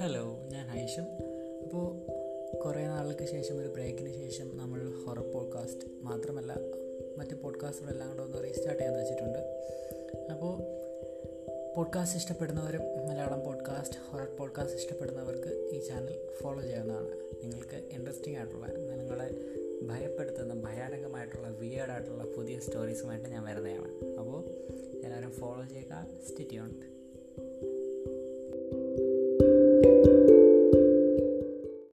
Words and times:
Hello 0.00 0.48
ഞാൻ 0.52 0.66
ഹൈഷം 0.66 1.04
അപ്പോൾ 1.62 1.84
കുറേ 2.58 2.86
നാളുകൾക്ക് 2.86 3.24
ശേഷം 3.24 3.58
ഒരു 3.58 3.68
ബ്രേക്കിന് 3.68 4.14
ശേഷം 4.14 4.56
നമ്മൾ 4.56 4.80
ഹൊറർ 4.90 5.32
പോഡ്കാസ്റ്റ് 5.32 5.88
മാത്രമല്ല 6.02 6.52
മറ്റ് 7.18 7.34
പോഡ്കാസ്റ്റുകളെല്ലാം 7.34 8.10
കൂടെ 8.10 8.22
ഒന്ന് 8.22 8.44
റീസ്റ്റാർട്ട് 8.44 8.82
ചെയ്യാൻ 8.82 8.98
വെച്ചിട്ടുണ്ട്. 8.98 9.38
അപ്പോൾ 10.32 10.52
പോഡ്കാസ്റ്റ് 11.76 12.18
ഇഷ്ടപ്പെടുന്നവരും 12.18 12.82
മലയാളം 13.08 13.40
പോഡ്കാസ്റ്റ് 13.40 13.96
ഹൊറർ 14.10 14.36
പോഡ്കാസ്റ്റ് 14.36 14.76
ഇഷ്ടപ്പെടുന്നവർക്ക് 14.76 15.70
ഈ 15.72 15.80
ചാനൽ 15.80 16.18
ഫോളോ 16.42 16.60
ചെയ്യാവുന്നതാണ്. 16.60 17.10
നിങ്ങൾക്ക് 17.42 17.88
ഇൻട്രസ്റ്റിംഗ് 17.92 18.38
ആയിട്ടുള്ള 18.38 18.66
നിങ്ങളെ 18.66 19.28
ഭയപ്പെടുത്തുന്ന 19.86 20.54
ഭയാനകമായിട്ടുള്ള 20.54 21.48
വിയേർഡായിട്ടുള്ള 21.48 22.24
പുതിയ 22.36 22.58
സ്റ്റോറീസുമായിട്ട് 22.58 23.28
ഞാൻ 23.28 23.44
വരുന്നതാണ്. 23.44 24.16
അപ്പോൾ 24.18 24.44
എല്ലാവരും 25.04 25.30
ഫോളോ 25.30 25.64
ചെയ്യുക 25.68 26.06
സ്റ്റിറ്റ് 26.28 26.52